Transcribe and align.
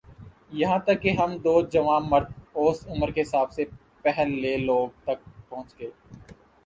یہاں 0.51 0.77
تک 0.85 1.01
کہہ 1.01 1.19
ہم 1.19 1.31
دو 1.43 1.53
جواںمرد 1.73 2.29
اوسط 2.53 2.87
عمر 2.87 3.11
کے 3.11 3.21
حساب 3.21 3.51
سے 3.53 3.63
پہل 4.05 4.29
لے 4.41 4.55
لوگ 4.59 4.87
تک 5.03 5.19
پہنچ 5.49 5.79
گئے 5.79 5.89